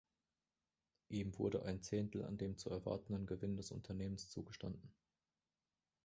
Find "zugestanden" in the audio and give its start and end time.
4.31-4.91